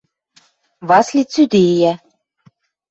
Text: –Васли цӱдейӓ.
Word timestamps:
–Васли 0.87 1.23
цӱдейӓ. 1.31 1.93